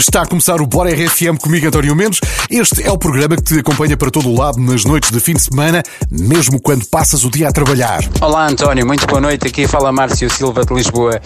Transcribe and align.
Está 0.00 0.22
a 0.22 0.26
começar 0.26 0.62
o 0.62 0.66
Bora 0.66 0.90
RFM 0.90 1.36
comigo, 1.38 1.66
António 1.66 1.94
Mendes. 1.94 2.20
Este 2.48 2.82
é 2.82 2.90
o 2.90 2.96
programa 2.96 3.36
que 3.36 3.42
te 3.42 3.58
acompanha 3.58 3.98
para 3.98 4.10
todo 4.10 4.30
o 4.30 4.34
lado 4.34 4.58
nas 4.58 4.82
noites 4.82 5.10
de 5.10 5.20
fim 5.20 5.34
de 5.34 5.42
semana, 5.42 5.82
mesmo 6.10 6.58
quando 6.58 6.86
passas 6.86 7.22
o 7.22 7.30
dia 7.30 7.50
a 7.50 7.52
trabalhar. 7.52 8.00
Olá, 8.18 8.48
António, 8.48 8.86
muito 8.86 9.06
boa 9.06 9.20
noite. 9.20 9.46
Aqui 9.46 9.68
fala 9.68 9.92
Márcio 9.92 10.30
Silva 10.30 10.64
de 10.64 10.72
Lisboa 10.72 11.20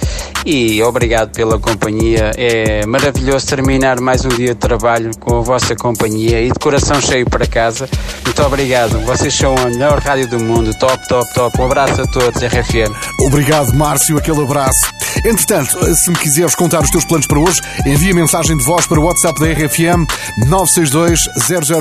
e 0.44 0.82
obrigado 0.82 1.30
pela 1.30 1.56
companhia. 1.56 2.32
É 2.36 2.84
maravilhoso 2.84 3.46
terminar 3.46 4.00
mais 4.00 4.24
um 4.24 4.28
dia 4.30 4.48
de 4.48 4.60
trabalho 4.60 5.12
com 5.20 5.38
a 5.38 5.40
vossa 5.40 5.76
companhia 5.76 6.42
e 6.42 6.50
de 6.50 6.58
coração 6.58 7.00
cheio 7.00 7.30
para 7.30 7.46
casa. 7.46 7.88
Muito 8.24 8.42
obrigado. 8.42 8.98
Vocês 9.06 9.32
são 9.32 9.54
a 9.56 9.66
melhor 9.66 10.00
rádio 10.00 10.26
do 10.26 10.40
mundo. 10.40 10.74
Top, 10.80 10.98
top, 11.06 11.32
top. 11.32 11.60
Um 11.60 11.66
abraço 11.66 12.02
a 12.02 12.06
todos, 12.08 12.42
RFM. 12.42 12.92
Obrigado, 13.20 13.72
Márcio. 13.72 14.18
Aquele 14.18 14.42
abraço. 14.42 14.92
Entretanto, 15.24 15.94
se 15.94 16.10
me 16.10 16.16
quiseres 16.16 16.56
contar 16.56 16.82
os 16.82 16.90
teus 16.90 17.04
planos 17.04 17.28
para 17.28 17.38
hoje, 17.38 17.60
envia 17.86 18.12
mensagem 18.12 18.56
de 18.56 18.63
voz 18.64 18.86
para 18.86 18.98
o 18.98 19.04
WhatsApp 19.04 19.38
da 19.38 19.46
RFM 19.46 20.06
962 20.46 21.28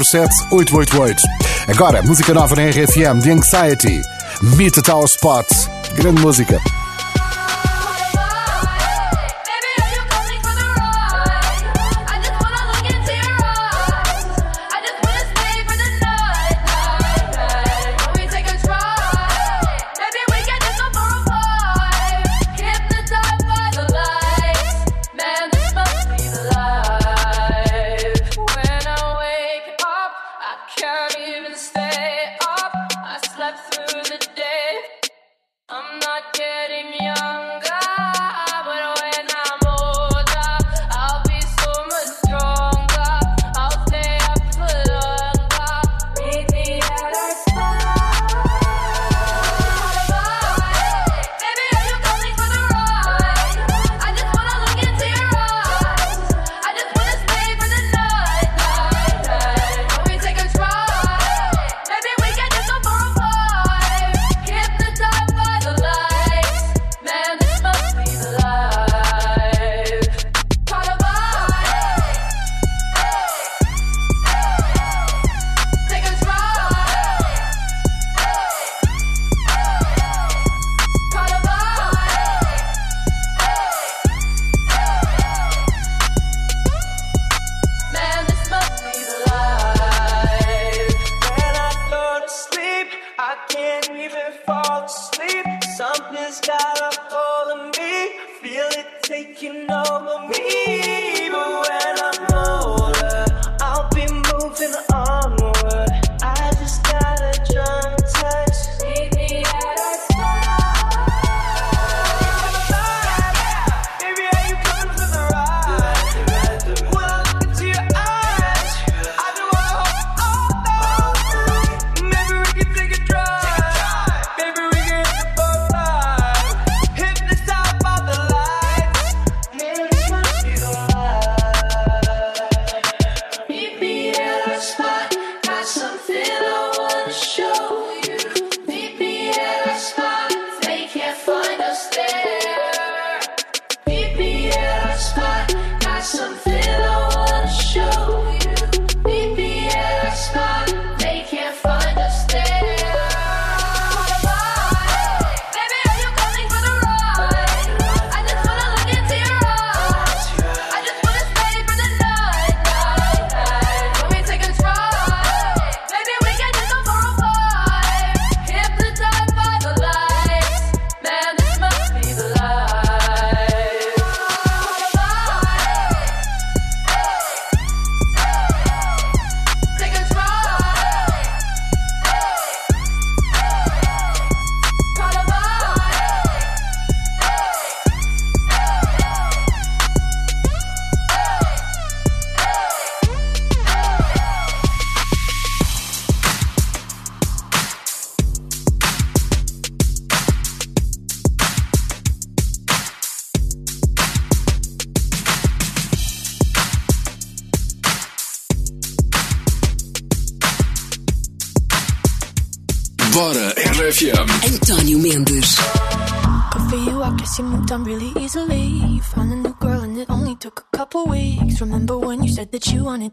007 0.03 0.27
888. 0.51 1.21
Agora, 1.67 2.01
música 2.03 2.33
nova 2.33 2.55
na 2.55 2.63
RFM, 2.63 3.21
The 3.21 3.31
Anxiety, 3.31 4.01
Meet 4.41 4.79
at 4.79 4.89
Our 4.89 5.07
Spot. 5.07 5.47
Grande 5.95 6.21
música. 6.21 6.59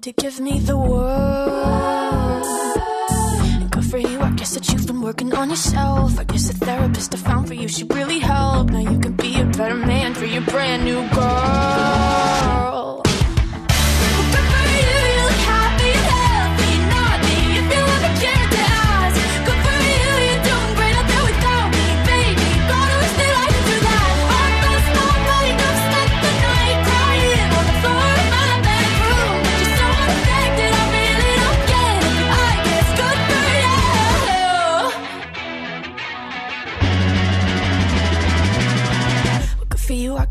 Wanted 0.01 0.17
to 0.17 0.23
give 0.23 0.41
me 0.41 0.59
the 0.61 0.77
world. 0.77 2.45
And 3.61 3.71
good 3.71 3.85
for 3.85 3.99
you, 3.99 4.21
I 4.21 4.31
guess 4.31 4.55
that 4.55 4.69
you've 4.73 4.87
been 4.87 5.03
working 5.03 5.35
on 5.35 5.51
yourself. 5.51 6.19
I 6.19 6.25
guess 6.25 6.49
the 6.49 6.55
therapist 6.65 7.15
I 7.15 7.19
found 7.19 7.49
for 7.49 7.55
you, 7.55 7.69
she 7.69 7.85
really 7.85 8.19
helped. 8.19 8.73
Now 8.73 8.79
you 8.79 8.99
can 8.99 9.13
be 9.13 9.41
a 9.41 9.45
better 9.45 9.77
man 9.77 10.15
for 10.15 10.25
your 10.25 10.43
brand 10.43 10.85
new 10.85 11.07
girl. 11.11 12.70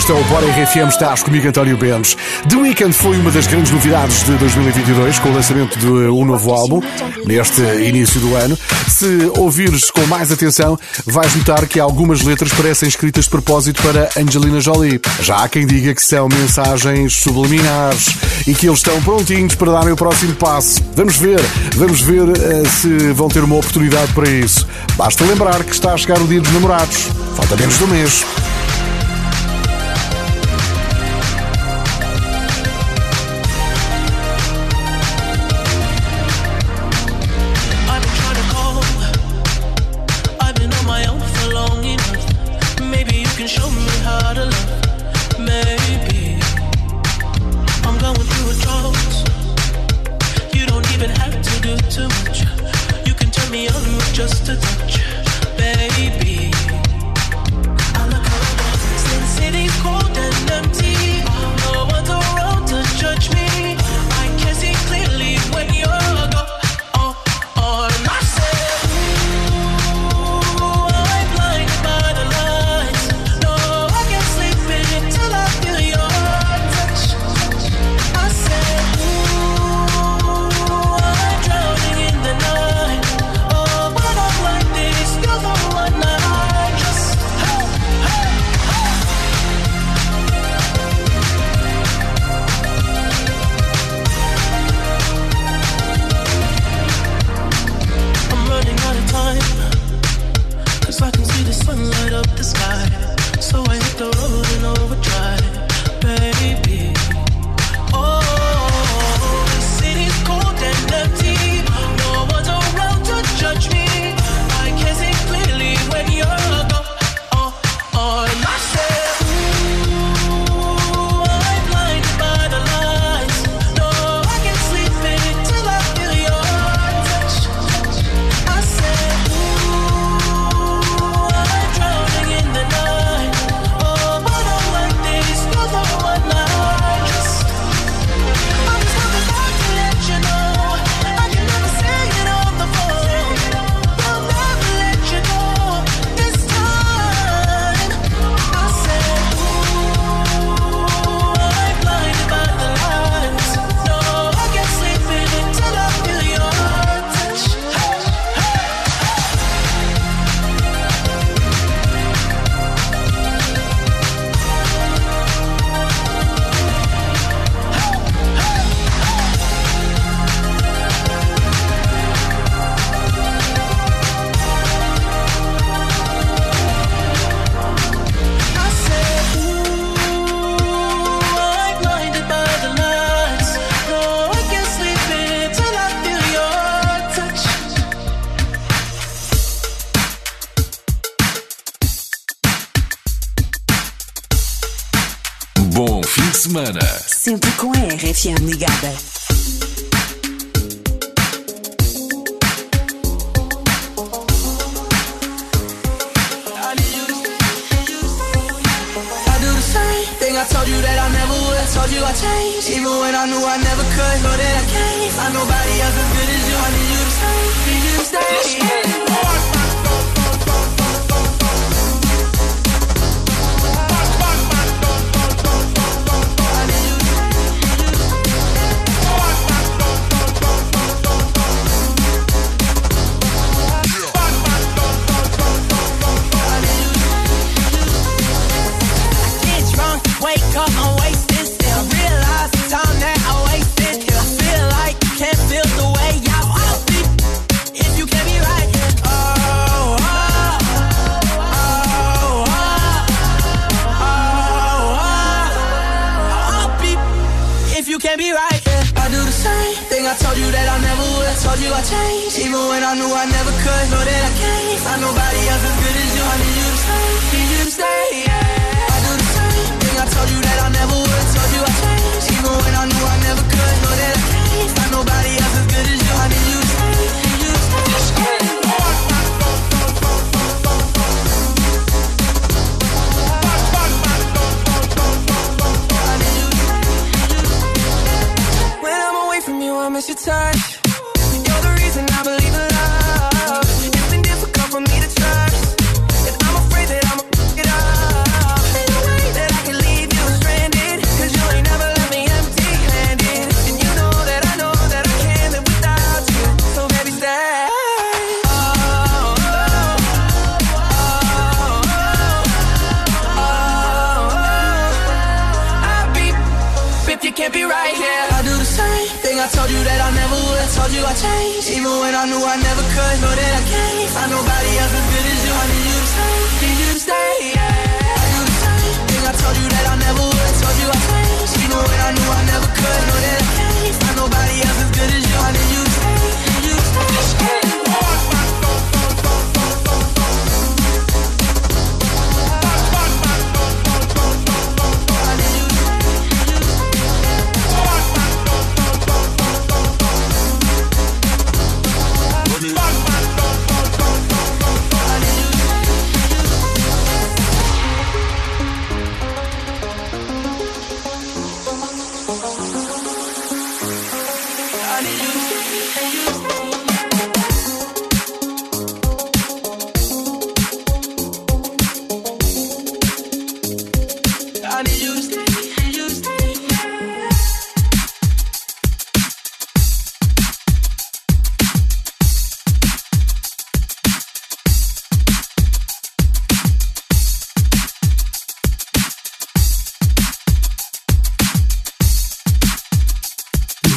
Este 0.00 0.12
é 0.12 0.14
o 0.14 0.24
Bora 0.24 0.46
RFM, 0.46 0.88
estás 0.88 1.22
comigo 1.22 1.46
António 1.46 1.76
Benes. 1.76 2.16
The 2.48 2.56
Weeknd 2.56 2.90
foi 2.90 3.18
uma 3.18 3.30
das 3.30 3.46
grandes 3.46 3.70
novidades 3.70 4.24
de 4.24 4.32
2022 4.38 5.18
com 5.18 5.28
o 5.28 5.34
lançamento 5.34 5.78
de 5.78 5.86
um 5.86 6.24
novo 6.24 6.52
álbum 6.52 6.80
neste 7.26 7.60
início 7.60 8.18
do 8.18 8.34
ano. 8.34 8.58
Se 8.88 9.30
ouvires 9.36 9.90
com 9.90 10.00
mais 10.06 10.32
atenção, 10.32 10.78
vais 11.04 11.36
notar 11.36 11.66
que 11.66 11.78
algumas 11.78 12.22
letras 12.22 12.50
parecem 12.54 12.88
escritas 12.88 13.24
de 13.24 13.30
propósito 13.30 13.82
para 13.82 14.08
Angelina 14.16 14.58
Jolie. 14.58 14.98
Já 15.20 15.44
há 15.44 15.48
quem 15.50 15.66
diga 15.66 15.94
que 15.94 16.02
são 16.02 16.30
mensagens 16.30 17.12
subliminares 17.16 18.06
e 18.46 18.54
que 18.54 18.68
eles 18.68 18.78
estão 18.78 19.02
prontinhos 19.02 19.54
para 19.54 19.70
darem 19.70 19.92
o 19.92 19.96
próximo 19.96 20.34
passo. 20.34 20.82
Vamos 20.96 21.18
ver, 21.18 21.40
vamos 21.76 22.00
ver 22.00 22.26
eh, 22.26 22.66
se 22.66 23.12
vão 23.12 23.28
ter 23.28 23.44
uma 23.44 23.56
oportunidade 23.56 24.14
para 24.14 24.30
isso. 24.30 24.66
Basta 24.96 25.22
lembrar 25.26 25.62
que 25.62 25.72
está 25.72 25.92
a 25.92 25.96
chegar 25.98 26.18
o 26.18 26.26
dia 26.26 26.40
dos 26.40 26.52
namorados. 26.54 27.08
Falta 27.36 27.54
menos 27.54 27.76
de 27.76 27.84
um 27.84 27.88
mês. 27.88 28.24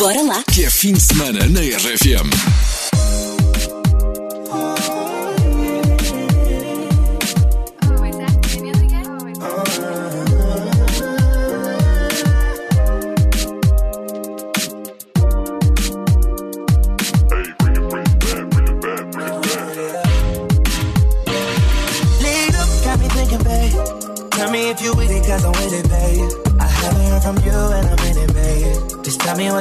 Bora 0.03 0.22
lá! 0.22 0.43
Que 0.51 0.65
é 0.65 0.69
fim 0.69 0.91
de 0.91 1.01
semana 1.01 1.48
na 1.48 1.62
RFM. 1.62 2.62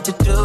what 0.03 0.19
to 0.19 0.25
do. 0.25 0.42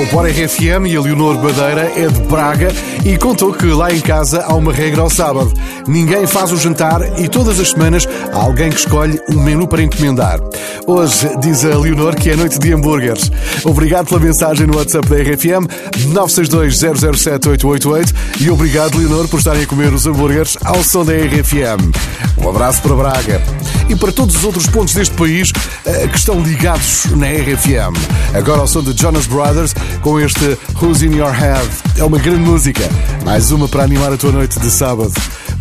o 0.00 0.06
Bora 0.06 0.30
RFM 0.30 0.86
e 0.86 0.96
a 0.96 1.00
Leonor 1.00 1.36
Badeira 1.36 1.92
é 1.94 2.06
de 2.06 2.20
Braga 2.22 2.68
e 3.04 3.18
contou 3.18 3.52
que 3.52 3.66
lá 3.66 3.92
em 3.92 4.00
casa 4.00 4.42
há 4.42 4.54
uma 4.54 4.72
regra 4.72 5.02
ao 5.02 5.10
sábado. 5.10 5.52
Ninguém 5.86 6.26
faz 6.26 6.52
o 6.52 6.56
jantar 6.56 7.00
e 7.18 7.28
todas 7.28 7.60
as 7.60 7.70
semanas 7.70 8.06
há 8.32 8.36
alguém 8.36 8.70
que 8.70 8.78
escolhe 8.78 9.20
um 9.28 9.40
menu 9.40 9.66
para 9.66 9.82
encomendar. 9.82 10.40
Hoje, 10.86 11.28
diz 11.40 11.64
a 11.64 11.76
Leonor, 11.76 12.14
que 12.14 12.30
é 12.30 12.36
noite 12.36 12.58
de 12.58 12.72
hambúrgueres. 12.72 13.30
Obrigado 13.64 14.08
pela 14.08 14.20
mensagem 14.20 14.66
no 14.66 14.76
WhatsApp 14.76 15.08
da 15.08 15.16
RFM 15.16 15.66
962007888 16.14 18.14
e 18.40 18.50
obrigado, 18.50 18.98
Leonor, 18.98 19.28
por 19.28 19.38
estarem 19.38 19.62
a 19.62 19.66
comer 19.66 19.92
os 19.92 20.06
hambúrgueres 20.06 20.56
ao 20.64 20.82
som 20.82 21.04
da 21.04 21.12
RFM. 21.12 21.92
Um 22.38 22.48
abraço 22.48 22.82
para 22.82 22.94
Braga 22.94 23.42
e 23.88 23.96
para 23.96 24.12
todos 24.12 24.36
os 24.36 24.44
outros 24.44 24.66
pontos 24.66 24.94
deste 24.94 25.14
país 25.14 25.52
eh, 25.84 26.08
que 26.08 26.16
estão 26.16 26.40
ligados 26.40 27.06
na 27.16 27.26
RFM. 27.26 27.94
Agora 28.34 28.60
ao 28.60 28.66
som 28.66 28.82
de 28.82 29.00
Jonas 29.00 29.26
Brothers 29.26 29.74
com 30.00 30.18
este 30.20 30.58
Who's 30.80 31.02
in 31.02 31.16
Your 31.16 31.32
Head. 31.32 31.68
É 31.98 32.04
uma 32.04 32.18
grande 32.18 32.40
música. 32.40 32.88
Mais 33.24 33.50
uma 33.50 33.68
para 33.68 33.82
animar 33.82 34.12
a 34.12 34.16
tua 34.16 34.32
noite 34.32 34.58
de 34.58 34.70
sábado. 34.70 35.12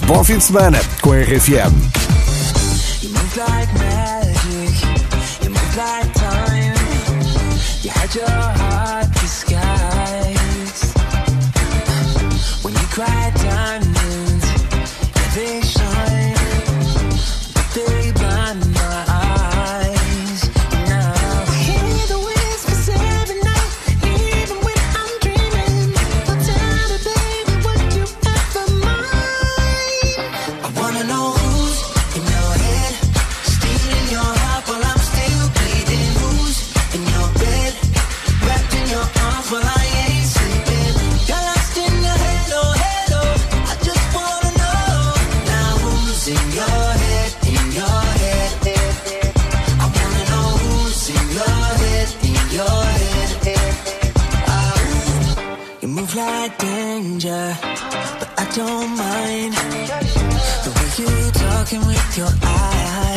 Bom 0.06 0.24
fim 0.24 0.38
de 0.38 0.44
semana 0.44 0.80
com 1.02 1.14
a 1.14 1.18
RFM. 1.18 1.90
your 8.16 8.59
like 56.20 56.58
danger, 56.58 57.58
but 58.20 58.30
I 58.38 58.46
don't 58.56 58.92
mind. 58.98 59.54
The 60.64 60.72
way 60.76 60.90
you 61.02 61.32
talking 61.32 61.86
with 61.88 62.18
your 62.18 62.32
eyes. 62.44 63.09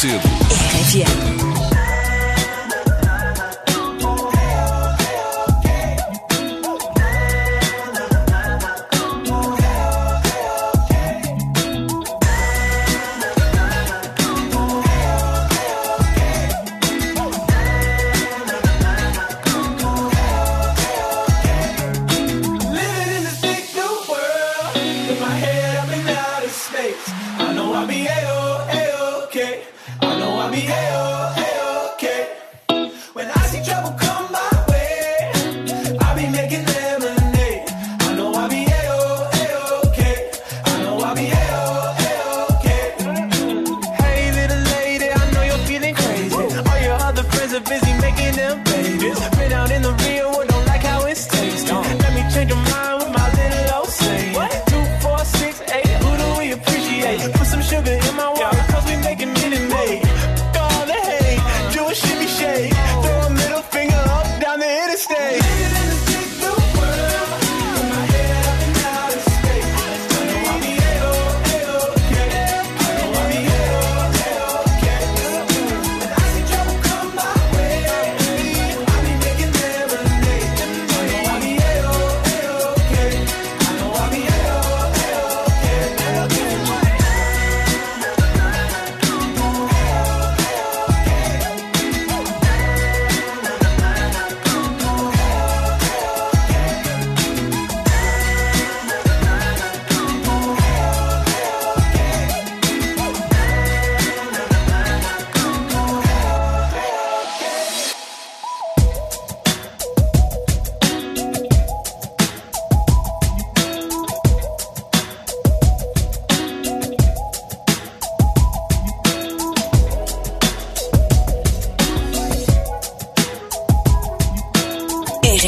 cedo. 0.00 0.29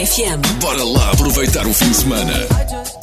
RFM. 0.02 0.40
Bora 0.60 0.82
lá 0.82 1.12
aproveitar 1.12 1.64
o 1.64 1.72
fim 1.72 1.88
de 1.90 1.96
semana. 1.96 3.01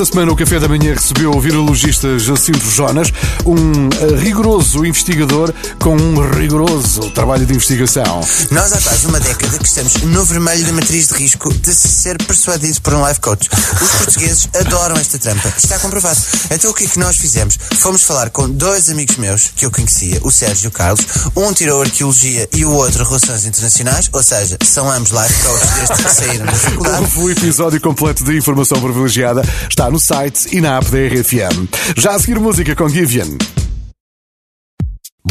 Esta 0.00 0.14
semana 0.14 0.32
o 0.32 0.36
Café 0.36 0.58
da 0.58 0.66
Manhã 0.66 0.94
recebeu 0.94 1.30
o 1.30 1.38
virologista 1.38 2.18
Jacinto 2.18 2.70
Jonas, 2.70 3.12
um 3.44 3.90
eh, 4.00 4.16
rigoroso 4.18 4.86
investigador 4.86 5.52
com 5.78 5.94
um 5.94 6.26
rigoroso 6.38 7.10
trabalho 7.10 7.44
de 7.44 7.52
investigação. 7.52 8.26
Nós 8.50 8.72
há 8.72 8.80
quase 8.80 9.06
uma 9.06 9.20
década 9.20 9.58
que 9.58 9.66
estamos 9.66 9.96
no 10.04 10.24
vermelho 10.24 10.64
da 10.64 10.72
matriz 10.72 11.08
de 11.08 11.16
risco 11.16 11.52
de 11.52 11.74
se 11.74 11.86
ser 11.86 12.16
persuadido 12.24 12.80
por 12.80 12.94
um 12.94 13.06
life 13.06 13.20
coach. 13.20 13.50
Os 13.78 13.90
portugueses 13.90 14.48
adoram 14.58 14.96
esta 14.96 15.18
trampa. 15.18 15.52
Está 15.54 15.78
comprovado. 15.78 16.18
Então 16.50 16.70
o 16.70 16.74
que 16.74 16.84
é 16.84 16.86
que 16.86 16.98
nós 16.98 17.18
fizemos? 17.18 17.58
Fomos 17.74 18.02
falar 18.02 18.30
com 18.30 18.48
dois 18.48 18.88
amigos 18.88 19.18
meus 19.18 19.48
que 19.54 19.66
eu 19.66 19.70
conhecia, 19.70 20.18
o 20.22 20.30
Sérgio 20.30 20.64
e 20.64 20.68
o 20.68 20.70
Carlos. 20.70 21.04
Um 21.36 21.52
tirou 21.52 21.82
Arqueologia 21.82 22.48
e 22.54 22.64
o 22.64 22.72
outro 22.72 23.04
Relações 23.04 23.44
Internacionais, 23.44 24.08
ou 24.14 24.22
seja, 24.22 24.56
são 24.64 24.90
ambos 24.90 25.10
life 25.10 25.34
coaches 25.44 25.70
desde 25.76 26.04
que 26.04 26.14
saíram 26.14 26.46
da 26.46 26.52
faculdade. 26.56 27.18
O 27.18 27.30
episódio 27.30 27.80
completo 27.82 28.24
de 28.24 28.34
informação 28.34 28.80
privilegiada 28.80 29.42
está 29.68 29.89
no 29.90 30.00
site 30.00 30.56
e 30.56 30.60
na 30.60 30.78
app 30.78 30.90
da 30.90 30.98
RFM. 30.98 31.68
Já 31.96 32.12
a 32.12 32.18
seguir 32.18 32.38
música 32.38 32.74
com 32.74 32.88
Givian. 32.88 33.36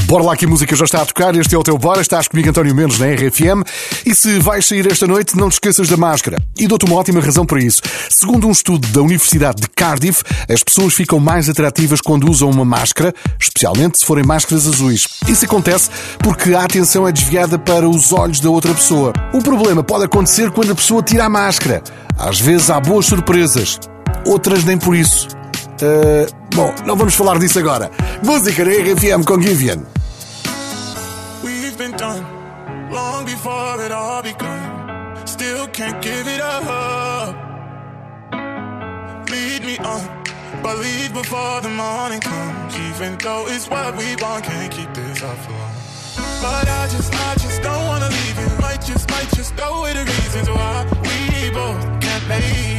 Bora 0.05 0.23
lá 0.23 0.37
que 0.37 0.45
a 0.45 0.47
música 0.47 0.75
já 0.75 0.85
está 0.85 1.01
a 1.01 1.05
tocar, 1.05 1.35
este 1.35 1.55
é 1.55 1.57
o 1.57 1.63
teu 1.63 1.77
Bora, 1.77 2.01
estás 2.01 2.27
comigo 2.27 2.49
António 2.49 2.75
Mendes 2.75 2.99
na 2.99 3.07
RFM 3.07 3.63
e 4.05 4.15
se 4.15 4.39
vais 4.39 4.65
sair 4.65 4.85
esta 4.91 5.07
noite 5.07 5.35
não 5.35 5.49
te 5.49 5.53
esqueças 5.53 5.87
da 5.87 5.97
máscara. 5.97 6.37
E 6.57 6.67
dou-te 6.67 6.85
uma 6.85 6.95
ótima 6.95 7.19
razão 7.19 7.45
para 7.45 7.59
isso. 7.59 7.81
Segundo 8.09 8.47
um 8.47 8.51
estudo 8.51 8.87
da 8.89 9.01
Universidade 9.01 9.61
de 9.61 9.67
Cardiff, 9.67 10.23
as 10.47 10.63
pessoas 10.63 10.93
ficam 10.93 11.19
mais 11.19 11.49
atrativas 11.49 12.01
quando 12.01 12.29
usam 12.29 12.49
uma 12.49 12.65
máscara, 12.65 13.13
especialmente 13.39 13.99
se 13.99 14.05
forem 14.05 14.23
máscaras 14.23 14.67
azuis. 14.67 15.07
Isso 15.27 15.45
acontece 15.45 15.89
porque 16.19 16.53
a 16.53 16.63
atenção 16.63 17.07
é 17.07 17.11
desviada 17.11 17.57
para 17.57 17.87
os 17.87 18.13
olhos 18.13 18.39
da 18.39 18.49
outra 18.49 18.73
pessoa. 18.73 19.11
O 19.33 19.41
problema 19.41 19.83
pode 19.83 20.05
acontecer 20.05 20.51
quando 20.51 20.71
a 20.71 20.75
pessoa 20.75 21.01
tira 21.01 21.25
a 21.25 21.29
máscara. 21.29 21.83
Às 22.17 22.39
vezes 22.39 22.69
há 22.69 22.79
boas 22.79 23.05
surpresas, 23.05 23.79
outras 24.25 24.63
nem 24.63 24.77
por 24.77 24.95
isso. 24.95 25.27
Uh, 25.81 26.27
bom, 26.55 26.73
não 26.85 26.95
vamos 26.95 27.15
falar 27.15 27.39
disso 27.39 27.59
agora. 27.59 27.89
Música 28.23 28.65
na 28.65 28.71
RFM 28.71 29.23
com 29.25 29.41
Givian. 29.41 29.83
We've 31.43 31.77
been 31.77 31.91
done 31.91 32.25
long 32.91 33.25
before 33.25 33.81
it 33.83 33.91
all 33.91 34.21
begun. 34.21 34.79
Still 35.25 35.67
can't 35.69 36.01
give 36.01 36.27
it 36.27 36.41
up. 36.41 37.35
Lead 39.29 39.63
me 39.63 39.77
on, 39.79 40.01
but 40.61 40.77
leave 40.79 41.13
before 41.13 41.61
the 41.61 41.69
morning 41.69 42.19
comes. 42.19 42.75
Even 42.75 43.17
though 43.19 43.47
it's 43.47 43.69
what 43.69 43.95
we 43.95 44.15
want, 44.21 44.43
can't 44.43 44.71
keep 44.71 44.93
this 44.93 45.23
up 45.23 45.37
for 45.37 45.51
long. 45.51 45.89
But 46.41 46.67
I 46.67 46.87
just, 46.91 47.13
I 47.13 47.35
just 47.35 47.61
don't 47.61 47.85
wanna 47.87 48.09
leave 48.09 48.39
you. 48.39 48.61
Might 48.61 48.81
just, 48.81 49.09
might 49.09 49.29
just 49.35 49.55
go 49.55 49.81
with 49.81 49.93
the 49.93 50.03
reasons 50.03 50.49
why 50.49 50.85
we 51.03 51.51
both 51.51 52.01
can't 52.01 52.27
make 52.27 52.43
it. 52.43 52.78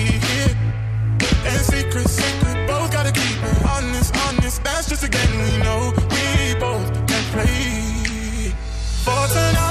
And 1.47 1.61
secret, 1.65 2.09
secret, 2.09 2.67
both 2.67 2.93
gotta 2.93 3.13
keep 3.13 3.43
it 3.43 3.65
honest, 3.65 4.15
honest. 4.27 4.63
That's 4.63 4.89
just 4.89 5.05
a 5.05 5.09
game 5.09 5.39
we 5.43 5.57
know 5.65 5.93
we 6.11 6.55
both 6.59 6.89
can 7.07 7.25
play. 7.33 8.53
For 9.05 9.27
tonight, 9.29 9.70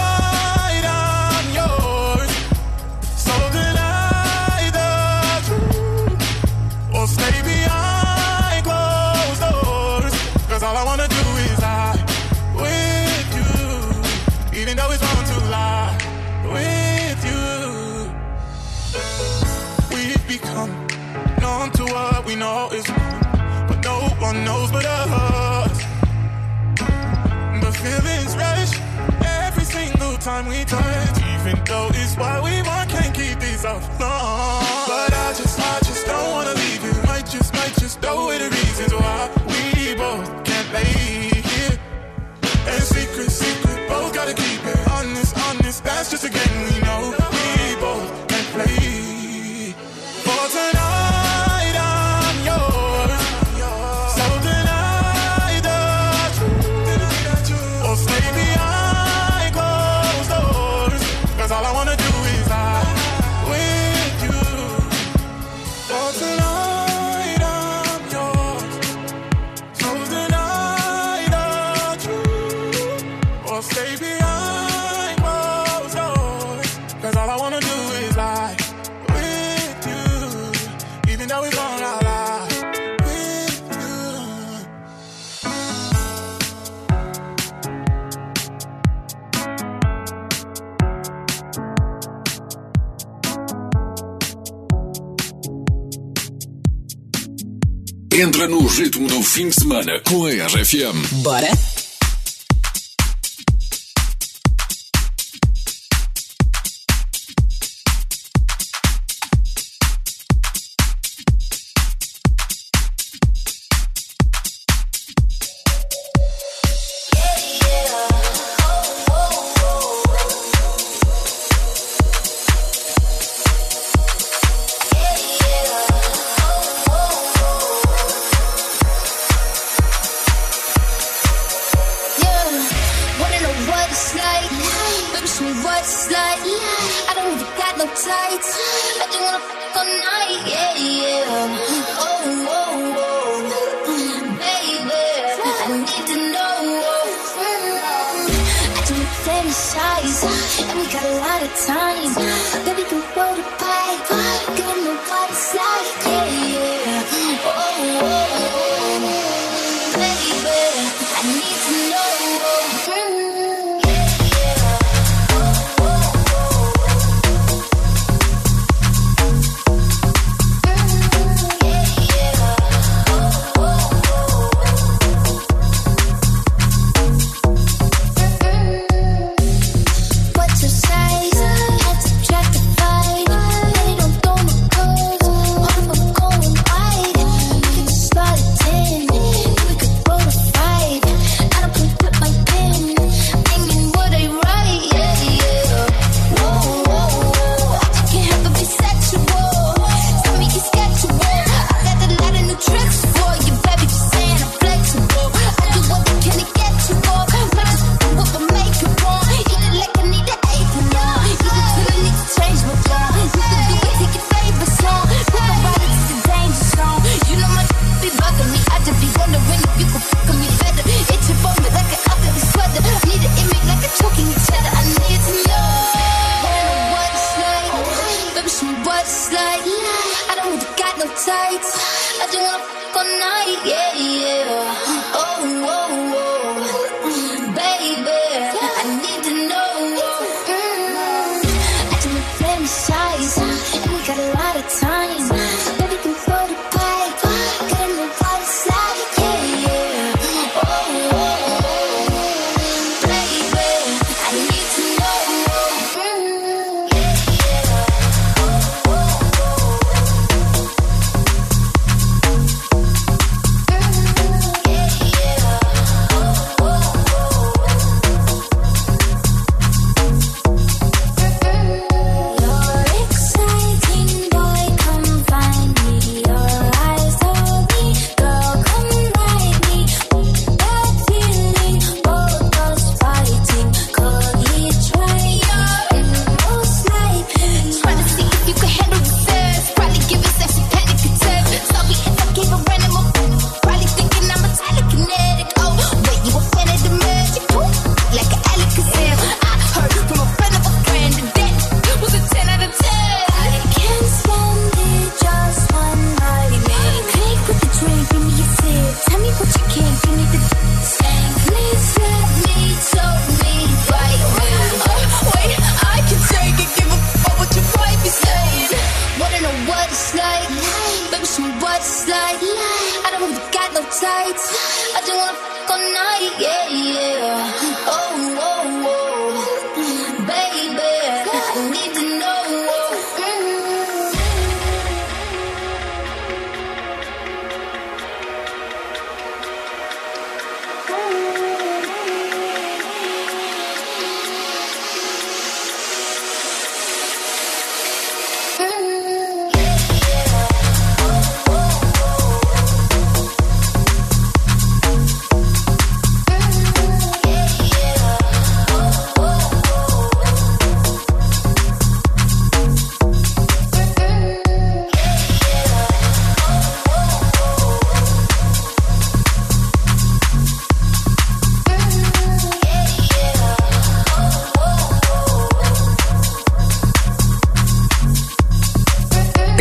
Entra 98.19 98.49
no 98.49 98.67
ritmo 98.67 99.07
do 99.07 99.23
fim 99.23 99.47
de 99.47 99.55
semana 99.55 99.97
com 100.01 100.25
a 100.25 100.29
RFM. 100.29 101.21
Bora! 101.23 101.78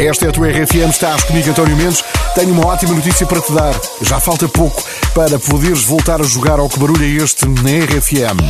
Esta 0.09 0.25
é 0.25 0.29
a 0.31 0.33
tua 0.33 0.49
RFM, 0.49 0.89
estás 0.89 1.23
comigo, 1.25 1.51
António 1.51 1.77
Mendes. 1.77 2.03
Tenho 2.35 2.53
uma 2.53 2.69
ótima 2.69 2.95
notícia 2.95 3.27
para 3.27 3.43
te 3.43 3.53
dar. 3.53 3.75
Já 4.01 4.19
falta 4.19 4.49
pouco 4.49 4.83
para 5.15 5.39
poderes 5.39 5.85
voltar 5.85 6.19
a 6.19 6.25
jogar 6.25 6.59
ao 6.59 6.67
que 6.67 6.79
barulho 6.79 7.05
é 7.05 7.23
este 7.23 7.47
na 7.47 7.85
RFM. 7.85 8.41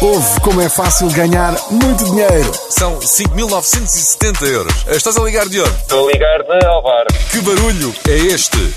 Houve 0.00 0.40
como 0.40 0.60
é 0.60 0.68
fácil 0.68 1.08
ganhar 1.10 1.52
muito 1.68 2.04
dinheiro. 2.04 2.52
São 2.70 3.00
5.970 3.00 4.46
euros. 4.52 4.86
Estás 4.86 5.16
a 5.16 5.22
ligar 5.24 5.48
de 5.48 5.60
onde? 5.60 5.70
Estou 5.70 6.08
a 6.08 6.12
ligar 6.12 6.44
de 6.44 6.64
Alvar. 6.64 7.06
Que 7.32 7.40
barulho 7.40 7.92
é 8.08 8.16
este? 8.16 8.72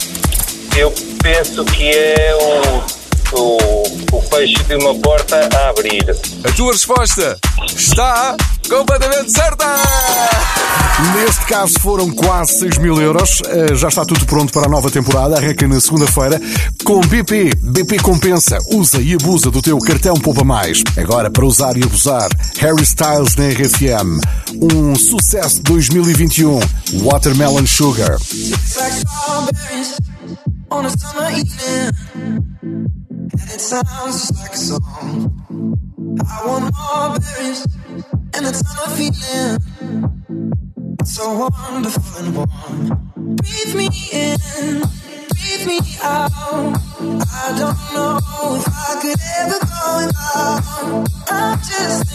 Eu 0.75 0.91
penso 1.21 1.63
que 1.65 1.91
é 1.91 2.35
o, 2.35 3.37
o, 3.37 4.17
o 4.17 4.21
fecho 4.23 4.63
de 4.63 4.75
uma 4.77 4.95
porta 4.95 5.37
a 5.55 5.69
abrir. 5.69 6.03
A 6.43 6.51
tua 6.53 6.71
resposta 6.71 7.37
está 7.67 8.35
completamente 8.69 9.31
certa! 9.31 9.65
Neste 11.15 11.45
caso 11.45 11.79
foram 11.79 12.09
quase 12.11 12.59
6 12.59 12.77
mil 12.77 13.01
euros. 13.01 13.41
Uh, 13.41 13.75
já 13.75 13.87
está 13.87 14.05
tudo 14.05 14.25
pronto 14.25 14.53
para 14.53 14.67
a 14.67 14.69
nova 14.69 14.89
temporada. 14.89 15.37
Arranca 15.37 15.67
na 15.67 15.79
segunda-feira 15.79 16.39
com 16.83 17.01
BP. 17.01 17.51
BP 17.61 17.99
compensa, 17.99 18.57
usa 18.71 19.01
e 19.01 19.13
abusa 19.13 19.51
do 19.51 19.61
teu 19.61 19.77
cartão 19.79 20.15
Poupa 20.15 20.43
Mais. 20.43 20.83
Agora 20.97 21.29
para 21.29 21.45
usar 21.45 21.75
e 21.77 21.83
abusar. 21.83 22.29
Harry 22.59 22.83
Styles 22.83 23.35
na 23.35 23.47
RFM. 23.49 24.19
Um 24.61 24.95
sucesso 24.95 25.57
de 25.57 25.63
2021. 25.63 26.59
Watermelon 27.01 27.65
Sugar. 27.65 28.17
on 30.73 30.87
a 30.87 30.89
summer 30.89 31.29
evening, 31.29 31.91
and 32.63 33.49
it 33.53 33.61
sounds 33.61 34.27
just 34.27 34.35
like 34.39 34.53
a 34.53 34.57
song. 34.57 34.81
I 36.27 36.47
want 36.47 36.73
more 36.73 37.19
berries 37.19 37.82
and 38.35 38.45
a 38.45 38.51
ton 38.51 38.77
of 38.85 38.97
feeling. 38.97 39.57
It's 40.99 41.15
so 41.15 41.49
wonderful 41.49 42.25
and 42.25 42.35
warm. 42.35 43.11
Breathe 43.37 43.75
me 43.75 43.89
in, 44.11 44.37
breathe 45.29 45.67
me 45.67 45.79
out. 46.01 46.31
I 46.33 47.55
don't 47.59 47.79
know 47.93 48.19
if 48.55 48.67
I 48.67 48.99
could 49.01 49.19
ever 49.39 49.59
go 49.71 50.05
without. 50.05 51.09
I'm 51.29 51.57
just 51.59 52.12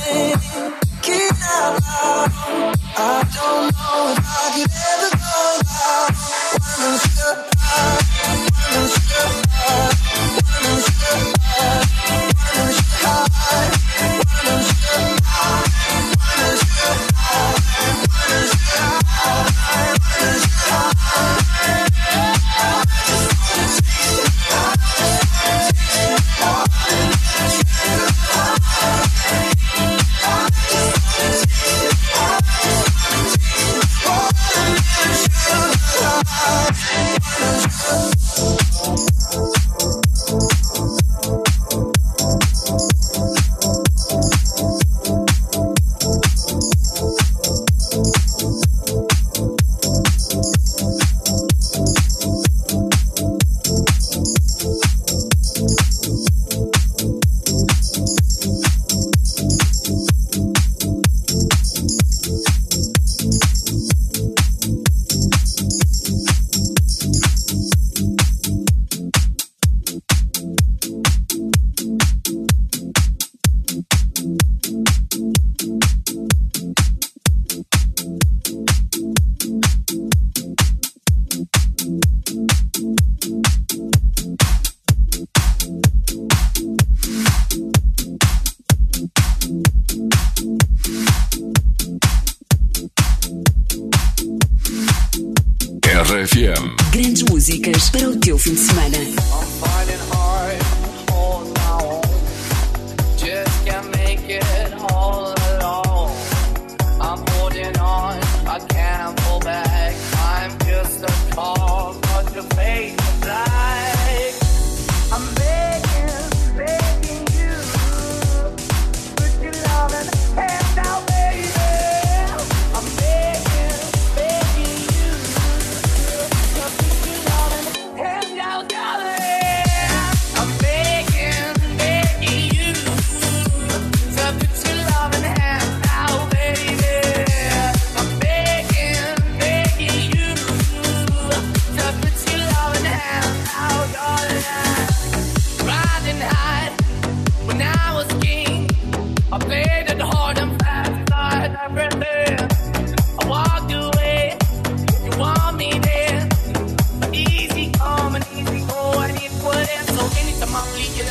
para 97.90 98.09
o 98.09 98.16
teu 98.16 98.38
fim 98.38 98.55
de 98.55 98.61
semana. 98.61 99.18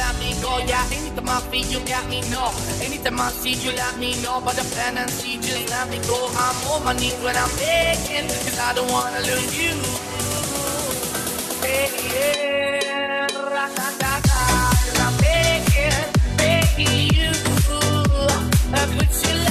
Let 0.08 0.20
me 0.20 0.32
go, 0.42 0.58
yeah. 0.60 0.86
Anytime 0.92 1.30
I 1.30 1.40
feel 1.52 1.66
you 1.68 1.80
let 1.86 2.08
me 2.10 2.22
know. 2.32 2.52
Anytime 2.82 3.20
I 3.20 3.30
see 3.32 3.56
you 3.64 3.72
let 3.76 3.98
me 4.00 4.16
know. 4.24 4.42
But 4.44 4.56
the 4.56 4.64
plan 4.74 4.98
and 4.98 5.10
see 5.10 5.38
just 5.38 5.70
let 5.70 5.90
me 5.90 6.00
go. 6.08 6.30
I'm 6.32 6.68
on 6.72 6.84
my 6.86 6.94
knees 6.94 7.18
when 7.24 7.36
I'm 7.36 7.50
begging, 7.58 8.28
cause 8.28 8.60
I 8.60 8.74
don't 8.74 8.90
wanna 8.92 9.20
lose 9.20 9.54
you. 9.62 9.74
Hey, 11.64 11.90
yeah, 12.14 13.28
ra-ta-ta-ta. 13.54 14.42
I'm 15.04 15.14
begging, 15.24 16.06
begging 16.38 16.98
you. 17.18 17.32
I 18.74 18.82
put 18.96 19.12
your 19.28 19.47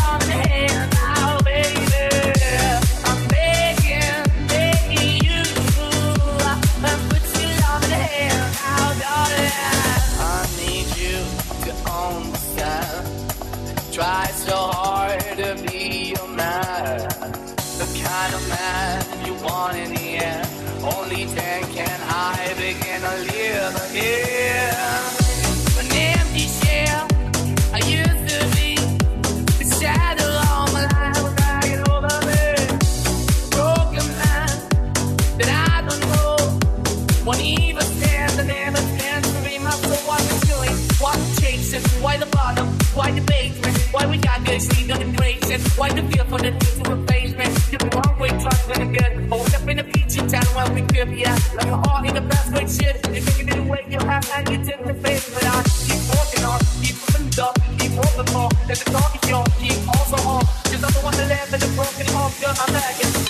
on 45.46 45.56
braces? 45.58 45.78
Why 45.78 45.88
the 45.92 46.02
feel 46.02 46.24
for 46.24 46.38
the 46.38 46.50
need 46.50 46.60
to 46.60 46.92
replace 46.92 47.32
me? 47.34 47.44
If 47.44 47.78
the 47.78 47.90
wrong 47.94 48.18
way, 48.18 48.30
when 48.30 48.80
it's 48.82 48.98
good. 48.98 49.28
Hold 49.30 49.54
up 49.54 49.68
in 49.68 49.76
the 49.76 49.84
feature 49.84 50.26
town 50.28 50.46
where 50.54 50.70
we 50.72 50.80
be 50.82 51.24
at. 51.24 51.54
Like 51.54 51.66
a 51.66 51.76
heart 51.76 52.06
in 52.06 52.14
the 52.14 52.20
best 52.20 52.52
way, 52.52 52.66
shit. 52.66 52.96
You're 53.12 53.24
taking 53.24 53.48
it 53.48 53.58
away, 53.58 53.84
you 53.88 53.98
have, 53.98 54.28
and 54.36 54.48
you 54.48 54.64
take 54.64 54.84
the 54.84 54.94
face. 54.94 55.30
But 55.32 55.44
I 55.44 55.62
keep 55.86 56.02
walking 56.14 56.44
on, 56.44 56.60
keep 56.82 56.96
moving 56.96 57.40
up, 57.40 57.54
keep 57.78 57.92
moving 57.92 58.32
more. 58.32 58.50
Let 58.68 58.78
the 58.78 58.90
talk 58.90 59.14
is 59.14 59.30
yours, 59.30 59.48
keep 59.58 59.78
also 59.88 60.16
on. 60.28 60.44
Cause 60.44 60.82
I'm 60.84 60.92
the 60.92 61.00
one 61.02 61.14
that 61.16 61.28
live 61.28 61.54
in 61.54 61.60
the 61.60 61.70
broken 61.76 62.06
heart, 62.14 62.32
girl, 62.40 62.54
I'm 62.58 62.72
begging 62.72 63.25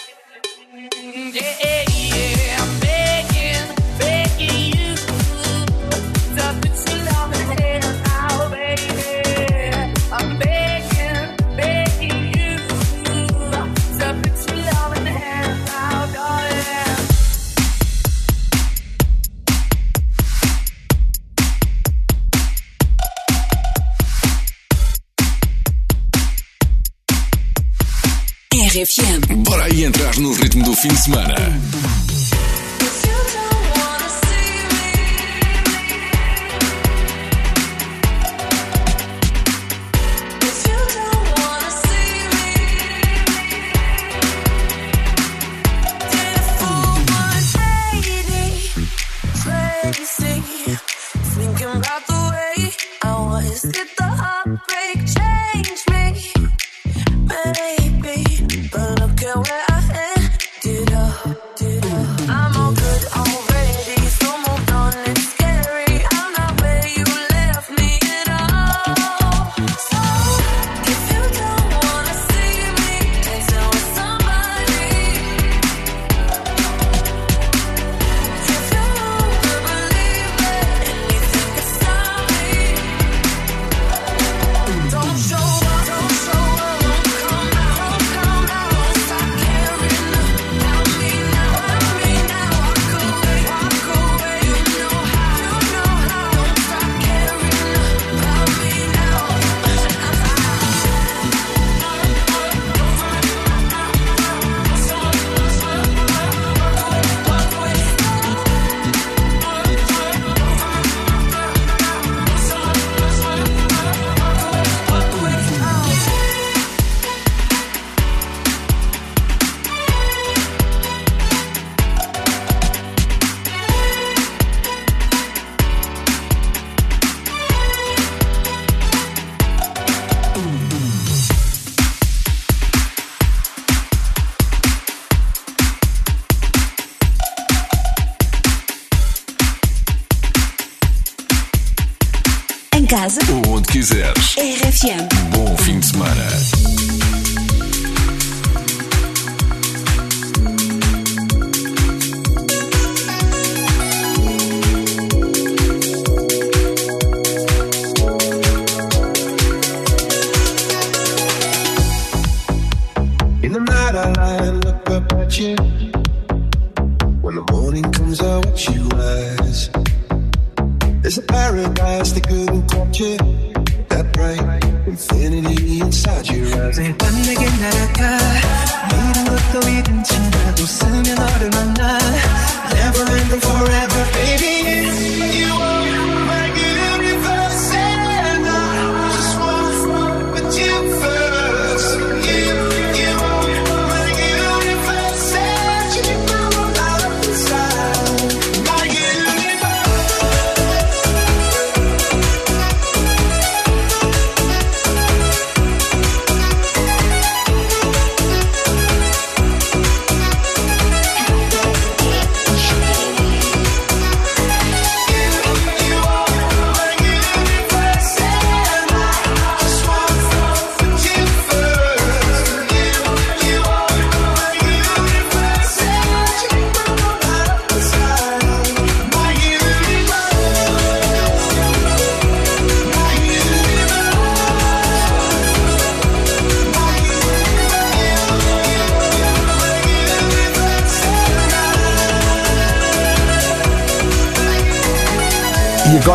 go 179.61 179.68
eat 179.68 179.88
and 179.88 180.16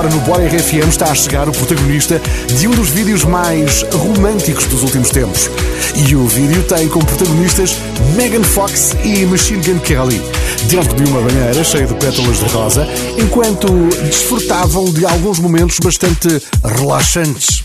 Agora 0.01 0.15
no 0.15 0.21
Bora 0.21 0.47
RFM 0.47 0.89
está 0.89 1.11
a 1.11 1.13
chegar 1.13 1.47
o 1.47 1.51
protagonista 1.51 2.19
de 2.57 2.67
um 2.67 2.71
dos 2.71 2.89
vídeos 2.89 3.23
mais 3.23 3.83
românticos 3.93 4.65
dos 4.65 4.81
últimos 4.81 5.11
tempos. 5.11 5.47
E 5.95 6.15
o 6.15 6.27
vídeo 6.27 6.63
tem 6.63 6.89
como 6.89 7.05
protagonistas 7.05 7.77
Megan 8.15 8.41
Fox 8.41 8.95
e 9.03 9.23
Machine 9.27 9.61
Gun 9.61 9.77
Kelly, 9.81 10.19
dentro 10.63 10.95
de 10.95 11.03
uma 11.03 11.21
banheira 11.21 11.63
cheia 11.63 11.85
de 11.85 11.93
pétalas 11.93 12.39
de 12.39 12.45
rosa, 12.45 12.87
enquanto 13.15 13.67
desfrutavam 14.03 14.85
de 14.85 15.05
alguns 15.05 15.37
momentos 15.37 15.77
bastante 15.77 16.41
relaxantes. 16.63 17.63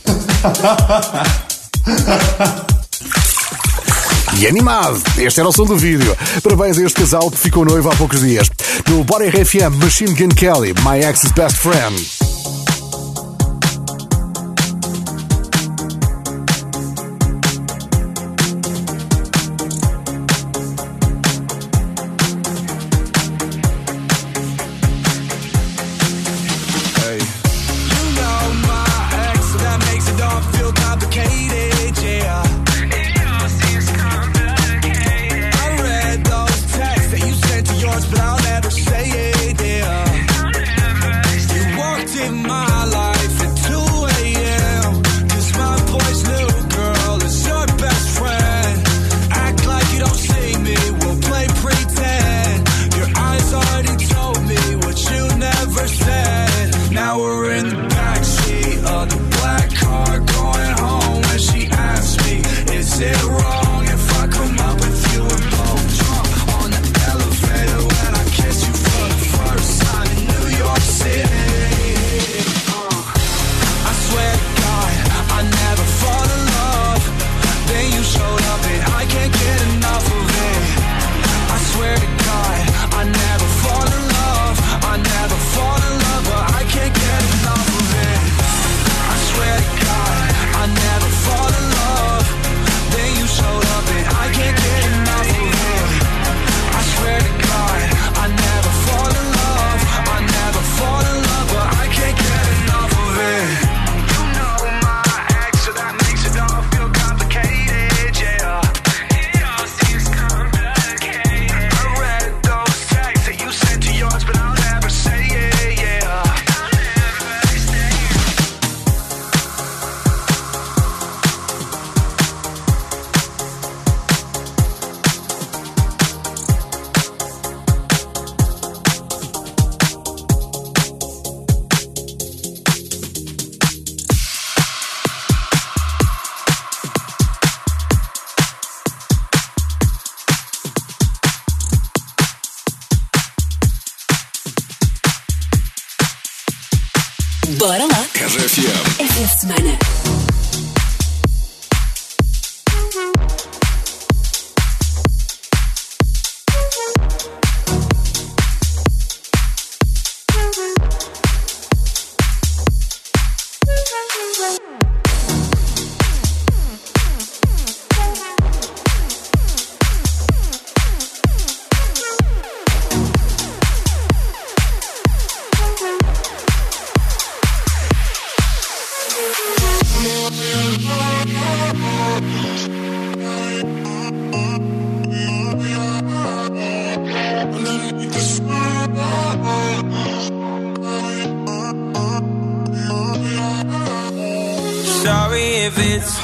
e 4.39 4.47
animado. 4.47 5.03
Este 5.17 5.41
era 5.41 5.49
o 5.49 5.53
som 5.53 5.65
do 5.65 5.79
vídeo. 5.79 6.15
Parabéns 6.43 6.77
a 6.77 6.83
este 6.83 7.01
casal 7.01 7.31
que 7.31 7.39
ficou 7.39 7.65
noivo 7.65 7.91
há 7.91 7.97
poucos 7.97 8.21
dias. 8.21 8.51
No 8.91 9.05
Body 9.05 9.29
RFM 9.31 9.75
Machine 9.83 10.13
Gun 10.13 10.29
Kelly, 10.29 10.75
My 10.85 11.03
Ex's 11.03 11.33
Best 11.33 11.57
Friend. 11.57 12.26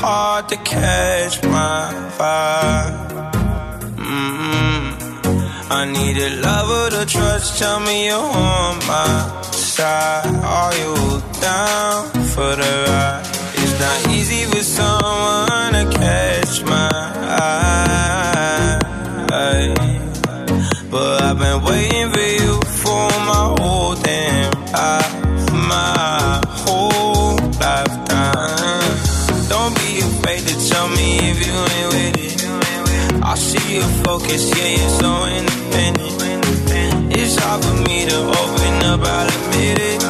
Hard 0.02 0.48
to 0.48 0.56
catch 0.56 1.42
my 1.44 1.80
vibe. 2.18 2.94
mm 3.96 4.84
I 5.78 5.82
need 5.96 6.16
a 6.28 6.30
lover 6.46 6.84
to 6.96 7.02
trust. 7.06 7.58
Tell 7.60 7.78
me 7.86 8.06
you're 8.08 8.18
on 8.18 8.74
my 8.92 9.42
side. 9.52 10.26
Are 10.58 10.74
you 10.82 10.94
down 11.40 11.98
for 12.34 12.50
the 12.62 12.72
ride? 12.86 13.26
It's 13.60 13.74
not 13.84 13.98
easy 14.16 14.42
focus, 34.22 34.50
yeah, 34.58 34.68
you're 34.68 34.88
so 35.00 35.10
independent. 35.26 37.12
It's 37.14 37.36
hard 37.36 37.64
for 37.64 37.74
me 37.88 38.06
to 38.06 38.16
open 38.16 38.74
up, 38.90 39.00
I'll 39.00 39.28
admit 39.28 39.78
it. 39.78 40.02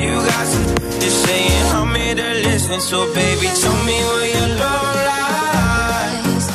You 0.00 0.14
got 0.14 0.46
some 0.46 0.74
to 0.74 1.10
say, 1.10 1.46
and 1.46 1.68
I'm 1.76 1.94
here 1.94 2.14
to 2.14 2.48
listen. 2.48 2.80
So, 2.80 3.12
baby, 3.14 3.48
tell 3.60 3.78
me 3.84 3.98
where 4.10 4.28
your 4.36 4.48
love 4.62 4.96
lies. 5.10 6.46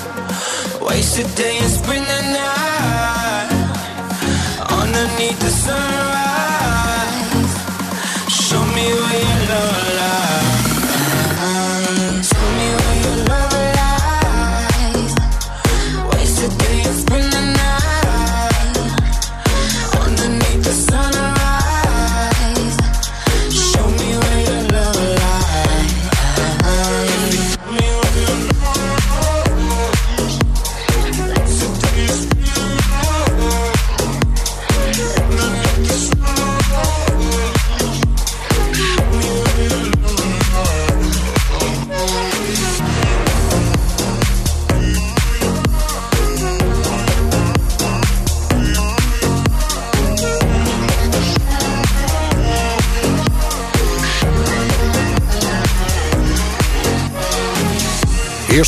Waste 0.81 1.19
a 1.19 1.35
day 1.35 1.57
and 1.57 1.71
spend 1.71 2.05
the 2.05 2.21
night 2.37 3.49
underneath 4.69 5.39
the 5.39 5.49
sunrise. 5.49 5.86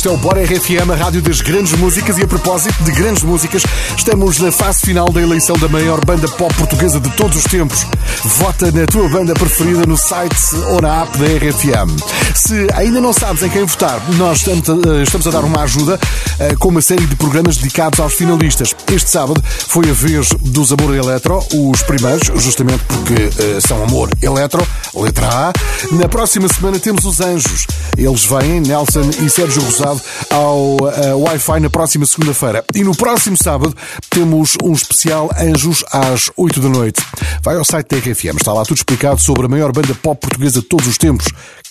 Este 0.00 0.08
é 0.08 0.12
o 0.12 0.16
Bora 0.16 0.42
RFM, 0.42 0.90
a 0.90 0.96
rádio 0.96 1.20
das 1.20 1.42
grandes 1.42 1.74
músicas. 1.74 2.16
E 2.16 2.22
a 2.22 2.26
propósito 2.26 2.82
de 2.84 2.90
grandes 2.90 3.22
músicas, 3.22 3.62
estamos 3.94 4.38
na 4.38 4.50
fase 4.50 4.80
final 4.80 5.12
da 5.12 5.20
eleição 5.20 5.54
da 5.58 5.68
maior 5.68 6.02
banda 6.06 6.26
pop 6.26 6.54
portuguesa 6.54 6.98
de 6.98 7.10
todos 7.10 7.36
os 7.36 7.44
tempos. 7.44 7.86
Vota 8.24 8.72
na 8.72 8.86
tua 8.86 9.10
banda 9.10 9.34
preferida 9.34 9.84
no 9.84 9.98
site 9.98 10.56
ou 10.68 10.80
na 10.80 11.02
app 11.02 11.18
da 11.18 11.26
RFM. 11.26 12.00
Se 12.34 12.66
ainda 12.72 12.98
não 12.98 13.12
sabes 13.12 13.42
em 13.42 13.50
quem 13.50 13.66
votar, 13.66 14.00
nós 14.16 14.38
estamos 14.38 15.26
a, 15.26 15.28
a 15.28 15.32
dar 15.32 15.44
uma 15.44 15.64
ajuda 15.64 16.00
eh, 16.38 16.54
com 16.58 16.68
uma 16.70 16.80
série 16.80 17.06
de 17.06 17.14
programas 17.16 17.58
dedicados 17.58 18.00
aos 18.00 18.14
finalistas. 18.14 18.74
Este 18.90 19.10
sábado 19.10 19.42
foi 19.44 19.90
a 19.90 19.92
vez 19.92 20.30
dos 20.40 20.72
Amor 20.72 20.94
Eletro, 20.94 21.44
os 21.52 21.82
primeiros, 21.82 22.30
justamente 22.42 22.82
porque 22.84 23.14
eh, 23.14 23.60
são 23.60 23.82
Amor 23.82 24.08
Eletro, 24.22 24.66
letra 24.94 25.26
A. 25.26 25.52
Na 25.92 26.08
próxima 26.08 26.48
semana 26.48 26.78
temos 26.78 27.04
os 27.04 27.20
Anjos. 27.20 27.66
Eles 27.98 28.24
vêm, 28.24 28.60
Nelson 28.60 29.10
e 29.22 29.28
Sérgio 29.28 29.62
Rosado, 29.62 29.89
ao 30.30 30.76
eh, 30.88 31.14
Wi-Fi 31.14 31.60
na 31.60 31.70
próxima 31.70 32.06
segunda-feira. 32.06 32.64
E 32.74 32.84
no 32.84 32.94
próximo 32.94 33.36
sábado 33.36 33.74
temos 34.08 34.56
um 34.62 34.72
especial 34.72 35.30
Anjos 35.38 35.84
às 35.92 36.30
8 36.36 36.60
da 36.60 36.68
noite. 36.68 37.02
Vai 37.42 37.56
ao 37.56 37.64
site 37.64 37.88
da 37.88 37.96
RFM, 37.96 38.36
está 38.36 38.52
lá 38.52 38.64
tudo 38.64 38.76
explicado 38.76 39.20
sobre 39.20 39.46
a 39.46 39.48
maior 39.48 39.72
banda 39.72 39.94
pop 39.94 40.20
portuguesa 40.20 40.60
de 40.60 40.66
todos 40.66 40.86
os 40.86 40.98
tempos. 40.98 41.26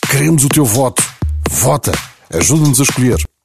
Queremos 0.09 0.43
o 0.43 0.49
teu 0.49 0.65
voto. 0.65 1.03
Vota. 1.49 1.91
Ajuda-nos 2.31 2.79
a 2.79 2.83
escolher. 2.83 3.38